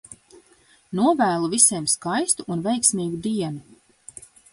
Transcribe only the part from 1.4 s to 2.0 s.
visiem